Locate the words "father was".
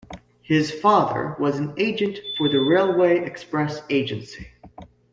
0.71-1.59